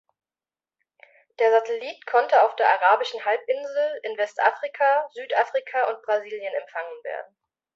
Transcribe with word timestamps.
Der 1.37 1.51
Satellit 1.51 2.07
konnte 2.07 2.41
auf 2.41 2.55
der 2.55 2.67
arabischen 2.71 3.23
Halbinsel, 3.23 3.99
in 4.01 4.17
Westafrika, 4.17 5.07
Südafrika 5.13 5.91
und 5.93 6.01
Brasilien 6.01 6.55
empfangen 6.59 7.03
werden. 7.03 7.35